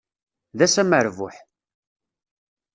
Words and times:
D 0.57 0.59
ass 0.65 0.75
amerbuḥ. 0.81 1.35